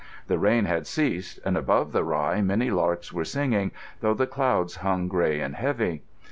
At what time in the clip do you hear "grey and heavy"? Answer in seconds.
5.07-6.01